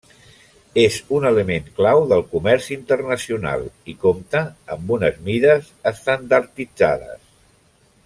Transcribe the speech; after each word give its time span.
És 0.83 0.95
un 1.17 1.27
element 1.29 1.67
clau 1.81 2.01
del 2.13 2.23
comerç 2.31 2.71
internacional 2.77 3.67
i 3.93 3.97
compta 4.07 4.43
amb 4.77 4.97
unes 4.99 5.23
mides 5.31 5.73
estandarditzades. 5.95 7.27